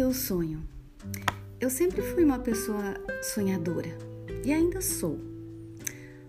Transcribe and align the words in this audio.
teu 0.00 0.14
sonho? 0.14 0.66
Eu 1.60 1.68
sempre 1.68 2.00
fui 2.00 2.24
uma 2.24 2.38
pessoa 2.38 2.94
sonhadora 3.22 3.90
e 4.42 4.50
ainda 4.50 4.80
sou. 4.80 5.20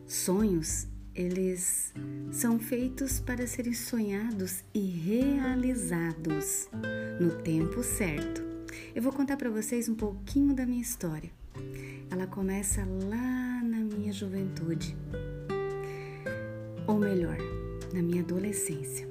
Sonhos, 0.06 0.90
eles 1.16 1.94
são 2.34 2.60
feitos 2.60 3.22
para 3.22 3.48
serem 3.48 3.74
sonhados 3.74 4.62
e 4.74 4.80
realizados 4.82 6.68
no 7.18 7.32
tempo 7.44 7.82
certo. 7.82 8.44
Eu 8.94 9.02
vou 9.02 9.14
contar 9.14 9.38
para 9.38 9.50
vocês 9.50 9.88
um 9.88 9.96
pouquinho 9.96 10.54
da 10.54 10.66
minha 10.66 10.82
história. 10.82 11.32
Ela 12.10 12.28
começa 12.28 12.84
lá 12.84 13.64
na 13.64 13.78
minha 13.78 14.12
juventude, 14.12 14.98
ou 16.86 17.00
melhor, 17.00 17.38
na 17.94 18.02
minha 18.02 18.22
adolescência. 18.22 19.08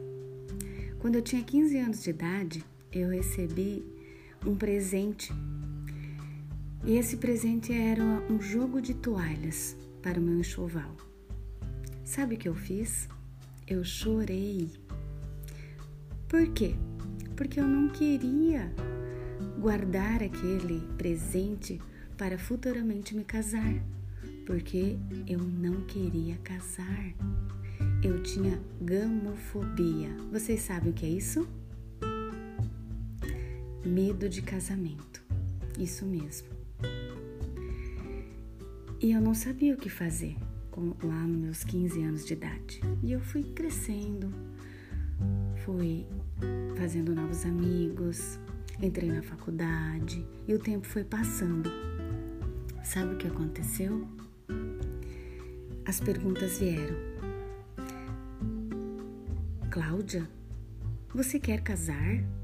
Quando 0.98 1.14
eu 1.14 1.22
tinha 1.22 1.42
15 1.42 1.78
anos 1.78 2.02
de 2.02 2.10
idade, 2.10 2.62
eu 2.92 3.08
recebi 3.08 3.99
um 4.46 4.54
presente. 4.54 5.32
E 6.84 6.96
esse 6.96 7.16
presente 7.16 7.72
era 7.72 8.02
um 8.02 8.40
jogo 8.40 8.80
de 8.80 8.94
toalhas 8.94 9.76
para 10.02 10.18
o 10.18 10.22
meu 10.22 10.38
enxoval. 10.38 10.96
Sabe 12.04 12.34
o 12.34 12.38
que 12.38 12.48
eu 12.48 12.54
fiz? 12.54 13.08
Eu 13.66 13.84
chorei. 13.84 14.70
Por 16.28 16.46
quê? 16.48 16.74
Porque 17.36 17.60
eu 17.60 17.66
não 17.66 17.88
queria 17.88 18.72
guardar 19.58 20.22
aquele 20.22 20.80
presente 20.96 21.80
para 22.16 22.38
futuramente 22.38 23.14
me 23.14 23.24
casar, 23.24 23.74
porque 24.46 24.98
eu 25.26 25.38
não 25.38 25.82
queria 25.86 26.36
casar 26.38 27.14
eu 28.02 28.22
tinha 28.22 28.60
gamofobia. 28.80 30.08
Vocês 30.32 30.62
sabem 30.62 30.90
o 30.90 30.94
que 30.94 31.04
é 31.04 31.08
isso? 31.08 31.46
Medo 33.90 34.28
de 34.28 34.40
casamento. 34.40 35.20
Isso 35.76 36.06
mesmo. 36.06 36.46
E 39.00 39.10
eu 39.10 39.20
não 39.20 39.34
sabia 39.34 39.74
o 39.74 39.76
que 39.76 39.88
fazer 39.88 40.36
lá 41.02 41.26
nos 41.26 41.40
meus 41.40 41.64
15 41.64 42.00
anos 42.04 42.24
de 42.24 42.34
idade. 42.34 42.80
E 43.02 43.10
eu 43.10 43.18
fui 43.18 43.42
crescendo, 43.42 44.32
fui 45.64 46.06
fazendo 46.78 47.12
novos 47.16 47.44
amigos, 47.44 48.38
entrei 48.80 49.10
na 49.10 49.22
faculdade 49.22 50.24
e 50.46 50.54
o 50.54 50.58
tempo 50.60 50.86
foi 50.86 51.02
passando. 51.02 51.68
Sabe 52.84 53.14
o 53.14 53.18
que 53.18 53.26
aconteceu? 53.26 54.06
As 55.84 55.98
perguntas 55.98 56.60
vieram. 56.60 56.94
Cláudia, 59.68 60.30
você 61.12 61.40
quer 61.40 61.60
casar? 61.60 62.39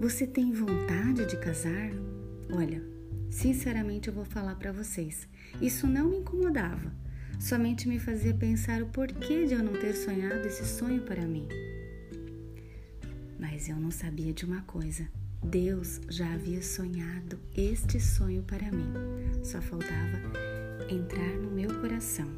Você 0.00 0.26
tem 0.26 0.52
vontade 0.52 1.24
de 1.26 1.36
casar? 1.36 1.90
Olha, 2.50 2.82
sinceramente 3.30 4.08
eu 4.08 4.14
vou 4.14 4.24
falar 4.24 4.56
para 4.56 4.72
vocês. 4.72 5.28
Isso 5.60 5.86
não 5.86 6.08
me 6.10 6.18
incomodava, 6.18 6.92
somente 7.38 7.88
me 7.88 7.98
fazia 7.98 8.34
pensar 8.34 8.82
o 8.82 8.86
porquê 8.86 9.46
de 9.46 9.54
eu 9.54 9.62
não 9.62 9.72
ter 9.72 9.94
sonhado 9.94 10.46
esse 10.46 10.66
sonho 10.66 11.02
para 11.02 11.26
mim. 11.26 11.48
Mas 13.38 13.68
eu 13.68 13.76
não 13.76 13.90
sabia 13.90 14.32
de 14.32 14.44
uma 14.44 14.62
coisa. 14.62 15.06
Deus 15.42 16.00
já 16.08 16.32
havia 16.32 16.62
sonhado 16.62 17.38
este 17.56 18.00
sonho 18.00 18.42
para 18.42 18.70
mim. 18.70 18.92
Só 19.42 19.60
faltava 19.60 20.20
entrar 20.88 21.36
no 21.38 21.50
meu 21.50 21.80
coração. 21.80 22.28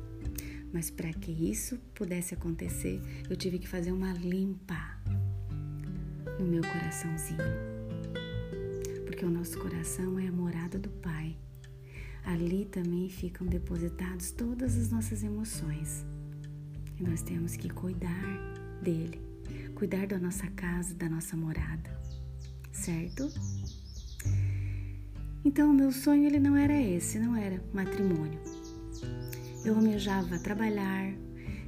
Mas 0.72 0.90
para 0.90 1.12
que 1.12 1.30
isso 1.30 1.78
pudesse 1.94 2.34
acontecer, 2.34 3.00
eu 3.30 3.36
tive 3.36 3.58
que 3.58 3.68
fazer 3.68 3.92
uma 3.92 4.12
limpa 4.12 4.98
no 6.38 6.46
meu 6.46 6.62
coraçãozinho. 6.62 7.38
Porque 9.06 9.24
o 9.24 9.30
nosso 9.30 9.58
coração 9.58 10.18
é 10.18 10.28
a 10.28 10.32
morada 10.32 10.78
do 10.78 10.88
Pai. 10.90 11.36
Ali 12.24 12.64
também 12.64 13.08
ficam 13.08 13.46
depositadas 13.46 14.30
todas 14.30 14.76
as 14.76 14.90
nossas 14.90 15.22
emoções. 15.22 16.04
E 16.98 17.02
nós 17.02 17.22
temos 17.22 17.56
que 17.56 17.68
cuidar 17.68 18.24
dele, 18.82 19.20
cuidar 19.74 20.06
da 20.06 20.18
nossa 20.18 20.46
casa, 20.50 20.94
da 20.94 21.08
nossa 21.08 21.36
morada. 21.36 21.90
Certo? 22.72 23.28
Então, 25.44 25.70
o 25.70 25.74
meu 25.74 25.92
sonho 25.92 26.26
ele 26.26 26.40
não 26.40 26.56
era 26.56 26.80
esse, 26.80 27.18
não 27.18 27.36
era 27.36 27.62
matrimônio. 27.72 28.40
Eu 29.64 29.76
almejava 29.76 30.38
trabalhar, 30.38 31.12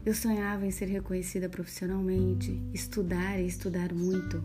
eu 0.06 0.14
sonhava 0.14 0.64
em 0.64 0.70
ser 0.70 0.86
reconhecida 0.86 1.48
profissionalmente, 1.48 2.62
estudar 2.72 3.40
e 3.40 3.46
estudar 3.48 3.92
muito. 3.92 4.40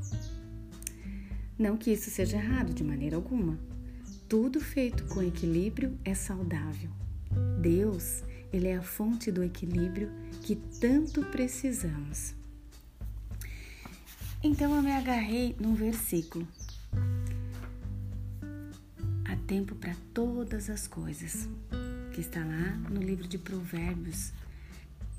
Não 1.56 1.78
que 1.78 1.92
isso 1.92 2.10
seja 2.10 2.38
errado 2.38 2.74
de 2.74 2.84
maneira 2.84 3.16
alguma. 3.16 3.60
Tudo 4.28 4.60
feito 4.60 5.04
com 5.06 5.22
equilíbrio 5.22 5.96
é 6.04 6.16
saudável. 6.16 6.90
Deus, 7.62 8.24
ele 8.52 8.70
é 8.70 8.78
a 8.78 8.82
fonte 8.82 9.32
do 9.32 9.44
equilíbrio 9.44 10.10
que 10.42 10.56
tanto 10.56 11.22
precisamos. 11.26 12.34
Então 14.44 14.76
eu 14.76 14.82
me 14.82 14.92
agarrei 14.92 15.56
num 15.60 15.76
versículo. 15.76 16.48
Há 19.26 19.36
tempo 19.46 19.76
para 19.76 19.96
todas 20.12 20.72
as 20.72 20.88
coisas 20.88 21.48
que 22.16 22.22
está 22.22 22.40
lá 22.40 22.78
no 22.90 23.00
livro 23.00 23.28
de 23.28 23.38
Provérbios, 23.38 24.34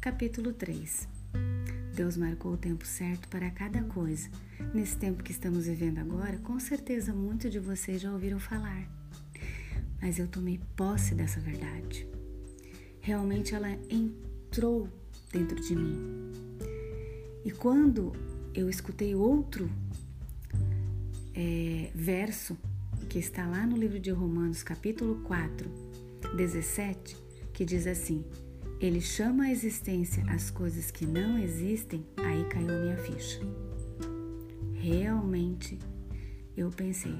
capítulo 0.02 0.52
3. 0.52 1.08
Deus 1.94 2.16
marcou 2.16 2.54
o 2.54 2.56
tempo 2.56 2.84
certo 2.84 3.28
para 3.28 3.48
cada 3.52 3.84
coisa. 3.84 4.28
Nesse 4.74 4.96
tempo 4.96 5.22
que 5.22 5.30
estamos 5.30 5.66
vivendo 5.66 5.98
agora, 5.98 6.38
com 6.38 6.58
certeza 6.58 7.14
muitos 7.14 7.52
de 7.52 7.60
vocês 7.60 8.02
já 8.02 8.12
ouviram 8.12 8.40
falar. 8.40 8.90
Mas 10.00 10.18
eu 10.18 10.26
tomei 10.26 10.58
posse 10.74 11.14
dessa 11.14 11.38
verdade. 11.38 12.04
Realmente 13.00 13.54
ela 13.54 13.70
entrou 13.88 14.88
dentro 15.30 15.60
de 15.60 15.76
mim. 15.76 15.96
E 17.44 17.52
quando 17.52 18.12
eu 18.52 18.68
escutei 18.68 19.14
outro 19.14 19.70
é, 21.32 21.92
verso 21.94 22.58
que 23.08 23.20
está 23.20 23.46
lá 23.46 23.64
no 23.64 23.76
livro 23.76 24.00
de 24.00 24.10
Romanos, 24.10 24.64
capítulo 24.64 25.22
4, 25.22 25.70
17, 26.36 27.16
que 27.52 27.64
diz 27.64 27.86
assim: 27.86 28.24
Ele 28.82 29.00
chama 29.00 29.44
à 29.44 29.50
existência 29.52 30.24
as 30.28 30.50
coisas 30.50 30.90
que 30.90 31.06
não 31.06 31.38
existem, 31.38 32.04
aí 32.16 32.44
caiu 32.48 32.66
minha 32.66 32.96
ficha. 32.96 33.40
Realmente, 34.74 35.78
eu 36.56 36.68
pensei: 36.68 37.14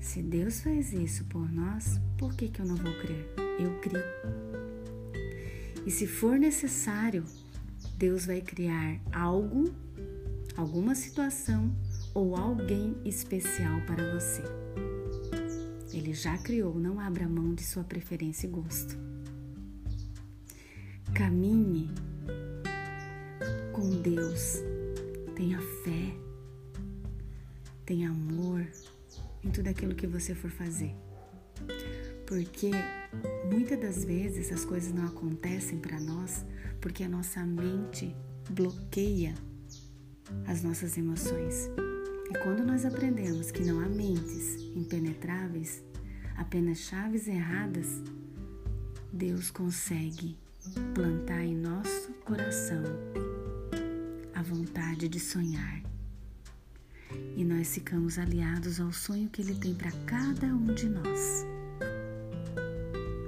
se 0.00 0.22
Deus 0.22 0.62
faz 0.62 0.94
isso 0.94 1.26
por 1.26 1.52
nós, 1.52 2.00
por 2.16 2.34
que, 2.34 2.48
que 2.48 2.60
eu 2.60 2.64
não 2.64 2.76
vou 2.76 2.98
crer? 2.98 3.28
Eu 3.60 3.78
criei. 3.80 4.02
E 5.84 5.90
se 5.90 6.06
for 6.06 6.38
necessário, 6.38 7.24
Deus 7.98 8.24
vai 8.24 8.40
criar 8.40 8.98
algo, 9.12 9.64
alguma 10.56 10.94
situação 10.94 11.76
ou 12.14 12.34
alguém 12.34 12.96
especial 13.04 13.82
para 13.82 14.14
você. 14.18 14.42
Ele 15.92 16.14
já 16.14 16.38
criou, 16.38 16.74
não 16.80 16.98
abra 16.98 17.28
mão 17.28 17.54
de 17.54 17.64
sua 17.64 17.84
preferência 17.84 18.46
e 18.46 18.50
gosto. 18.50 19.15
Caminhe 21.16 21.88
com 23.72 24.02
Deus, 24.02 24.58
tenha 25.34 25.58
fé, 25.82 26.14
tenha 27.86 28.10
amor 28.10 28.66
em 29.42 29.50
tudo 29.50 29.68
aquilo 29.68 29.94
que 29.94 30.06
você 30.06 30.34
for 30.34 30.50
fazer. 30.50 30.94
Porque 32.26 32.70
muitas 33.50 33.80
das 33.80 34.04
vezes 34.04 34.52
as 34.52 34.66
coisas 34.66 34.92
não 34.92 35.06
acontecem 35.06 35.78
para 35.78 35.98
nós 35.98 36.44
porque 36.82 37.02
a 37.02 37.08
nossa 37.08 37.42
mente 37.46 38.14
bloqueia 38.50 39.34
as 40.46 40.62
nossas 40.62 40.98
emoções. 40.98 41.70
E 42.30 42.38
quando 42.42 42.62
nós 42.62 42.84
aprendemos 42.84 43.50
que 43.50 43.64
não 43.64 43.80
há 43.80 43.88
mentes 43.88 44.56
impenetráveis, 44.76 45.82
apenas 46.36 46.76
chaves 46.76 47.26
erradas, 47.26 48.02
Deus 49.10 49.50
consegue 49.50 50.36
plantar 50.94 51.44
em 51.44 51.56
nosso 51.56 52.12
coração 52.24 52.82
a 54.34 54.42
vontade 54.42 55.08
de 55.08 55.20
sonhar. 55.20 55.82
E 57.36 57.44
nós 57.44 57.74
ficamos 57.74 58.18
aliados 58.18 58.80
ao 58.80 58.92
sonho 58.92 59.28
que 59.28 59.42
Ele 59.42 59.54
tem 59.54 59.74
para 59.74 59.92
cada 60.06 60.46
um 60.46 60.74
de 60.74 60.88
nós. 60.88 61.46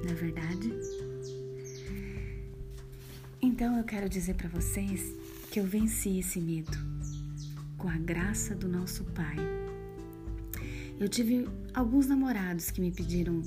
Não 0.04 0.10
é 0.10 0.14
verdade? 0.14 0.72
Então 3.40 3.78
eu 3.78 3.84
quero 3.84 4.08
dizer 4.08 4.34
para 4.34 4.48
vocês 4.48 5.14
que 5.50 5.60
eu 5.60 5.64
venci 5.64 6.18
esse 6.18 6.40
medo 6.40 6.76
com 7.76 7.88
a 7.88 7.96
graça 7.96 8.54
do 8.54 8.68
nosso 8.68 9.04
Pai. 9.04 9.36
Eu 10.98 11.08
tive 11.08 11.48
alguns 11.72 12.06
namorados 12.06 12.70
que 12.70 12.80
me 12.80 12.90
pediram 12.90 13.40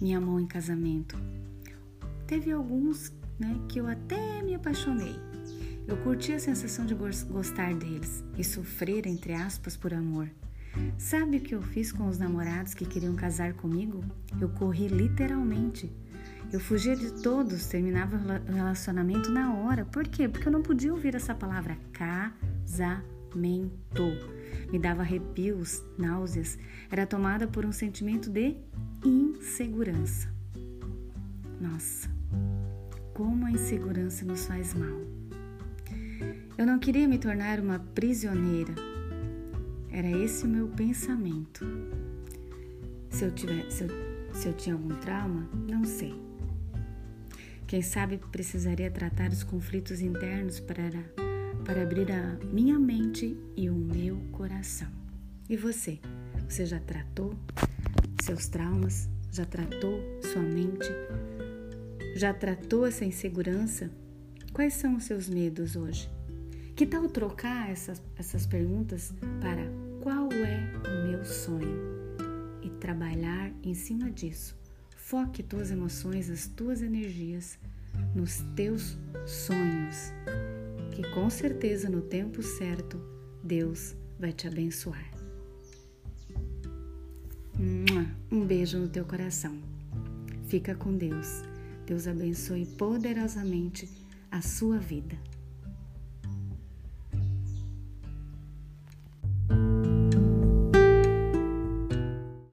minha 0.00 0.20
mão 0.20 0.40
em 0.40 0.46
casamento. 0.46 1.16
Teve 2.32 2.50
alguns 2.50 3.12
né, 3.38 3.60
que 3.68 3.78
eu 3.78 3.86
até 3.86 4.40
me 4.40 4.54
apaixonei. 4.54 5.14
Eu 5.86 5.98
curti 5.98 6.32
a 6.32 6.40
sensação 6.40 6.86
de 6.86 6.94
gostar 6.94 7.74
deles 7.74 8.24
e 8.38 8.42
sofrer, 8.42 9.06
entre 9.06 9.34
aspas, 9.34 9.76
por 9.76 9.92
amor. 9.92 10.30
Sabe 10.96 11.36
o 11.36 11.40
que 11.42 11.54
eu 11.54 11.60
fiz 11.60 11.92
com 11.92 12.08
os 12.08 12.18
namorados 12.18 12.72
que 12.72 12.86
queriam 12.86 13.14
casar 13.14 13.52
comigo? 13.52 14.02
Eu 14.40 14.48
corri 14.48 14.88
literalmente. 14.88 15.92
Eu 16.50 16.58
fugia 16.58 16.96
de 16.96 17.22
todos, 17.22 17.66
terminava 17.66 18.16
o 18.16 18.54
relacionamento 18.54 19.30
na 19.30 19.52
hora. 19.52 19.84
Por 19.84 20.08
quê? 20.08 20.26
Porque 20.26 20.48
eu 20.48 20.52
não 20.52 20.62
podia 20.62 20.90
ouvir 20.90 21.14
essa 21.14 21.34
palavra 21.34 21.76
casamento. 21.92 23.04
Me 24.72 24.78
dava 24.78 25.02
arrepios, 25.02 25.82
náuseas. 25.98 26.58
Era 26.90 27.06
tomada 27.06 27.46
por 27.46 27.66
um 27.66 27.72
sentimento 27.72 28.30
de 28.30 28.56
insegurança. 29.04 30.32
Nossa, 31.60 32.10
como 33.14 33.46
a 33.46 33.50
insegurança 33.50 34.24
nos 34.24 34.46
faz 34.46 34.74
mal. 34.74 35.00
Eu 36.56 36.66
não 36.66 36.78
queria 36.78 37.08
me 37.08 37.18
tornar 37.18 37.60
uma 37.60 37.78
prisioneira. 37.78 38.74
Era 39.90 40.10
esse 40.10 40.44
o 40.44 40.48
meu 40.48 40.68
pensamento. 40.68 41.66
Se 43.10 43.24
eu, 43.24 43.30
tiver, 43.30 43.70
se 43.70 43.84
eu, 43.84 43.88
se 44.32 44.48
eu 44.48 44.52
tinha 44.54 44.74
algum 44.74 44.94
trauma, 44.96 45.48
não 45.68 45.84
sei. 45.84 46.14
Quem 47.66 47.82
sabe 47.82 48.18
precisaria 48.30 48.90
tratar 48.90 49.30
os 49.30 49.42
conflitos 49.42 50.00
internos 50.00 50.60
para, 50.60 50.90
para 51.64 51.82
abrir 51.82 52.10
a 52.12 52.38
minha 52.52 52.78
mente 52.78 53.36
e 53.56 53.68
o 53.70 53.74
meu 53.74 54.16
coração. 54.30 54.88
E 55.48 55.56
você? 55.56 55.98
Você 56.48 56.66
já 56.66 56.78
tratou 56.80 57.34
seus 58.22 58.46
traumas? 58.48 59.08
Já 59.30 59.46
tratou 59.46 59.98
sua 60.22 60.42
mente? 60.42 60.90
Já 62.14 62.34
tratou 62.34 62.86
essa 62.86 63.04
insegurança? 63.04 63.90
Quais 64.52 64.74
são 64.74 64.96
os 64.96 65.04
seus 65.04 65.28
medos 65.28 65.76
hoje? 65.76 66.10
Que 66.76 66.86
tal 66.86 67.08
trocar 67.08 67.70
essas, 67.70 68.02
essas 68.16 68.46
perguntas 68.46 69.12
para 69.40 69.62
qual 70.02 70.30
é 70.32 70.72
o 70.88 71.08
meu 71.08 71.24
sonho 71.24 71.80
e 72.62 72.68
trabalhar 72.68 73.50
em 73.62 73.74
cima 73.74 74.10
disso? 74.10 74.56
Foque 74.96 75.42
tuas 75.42 75.70
emoções, 75.70 76.28
as 76.28 76.46
tuas 76.46 76.82
energias 76.82 77.58
nos 78.14 78.38
teus 78.54 78.98
sonhos, 79.26 80.12
que 80.90 81.02
com 81.10 81.28
certeza 81.30 81.88
no 81.88 82.02
tempo 82.02 82.42
certo 82.42 83.00
Deus 83.42 83.94
vai 84.18 84.32
te 84.32 84.46
abençoar. 84.46 85.10
Um 88.30 88.46
beijo 88.46 88.78
no 88.78 88.88
teu 88.88 89.04
coração. 89.04 89.56
Fica 90.48 90.74
com 90.74 90.96
Deus. 90.96 91.42
Deus 91.92 92.08
abençoe 92.08 92.64
poderosamente 92.64 93.86
a 94.30 94.40
sua 94.40 94.78
vida. 94.78 95.14